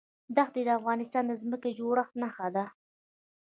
[0.35, 2.65] دښتې د افغانستان د ځمکې د جوړښت نښه ده.